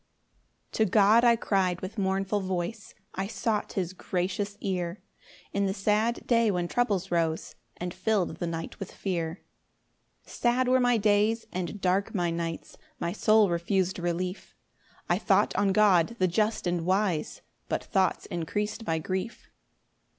1 0.71 0.71
To 0.71 0.85
God 0.85 1.23
I 1.23 1.35
cry'd 1.35 1.79
with 1.81 1.99
mournful 1.99 2.39
voice, 2.39 2.95
I 3.13 3.27
sought 3.27 3.73
his 3.73 3.93
gracious 3.93 4.57
ear, 4.59 4.99
In 5.53 5.67
the 5.67 5.75
sad 5.75 6.25
day 6.25 6.49
when 6.49 6.67
troubles 6.67 7.11
rose, 7.11 7.53
And 7.77 7.93
fill'd 7.93 8.37
the 8.37 8.47
night 8.47 8.79
with 8.79 8.91
fear. 8.91 9.43
2 10.25 10.31
Sad 10.31 10.67
were 10.67 10.79
my 10.79 10.97
days, 10.97 11.45
and 11.51 11.79
dark 11.79 12.15
my 12.15 12.31
nights, 12.31 12.79
My 12.99 13.11
soul 13.11 13.47
refus'd 13.51 13.99
relief; 13.99 14.55
I 15.07 15.19
thought 15.19 15.55
on 15.55 15.71
God 15.71 16.15
the 16.17 16.27
just 16.27 16.65
and 16.65 16.83
wise, 16.83 17.43
But 17.69 17.83
thoughts 17.83 18.25
increas'd 18.31 18.87
my 18.87 18.97
grief. 18.97 19.51